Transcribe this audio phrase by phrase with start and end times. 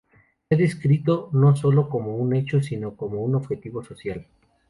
[0.49, 4.25] Se ha descrito no solo como un hecho sino como un objetivo social.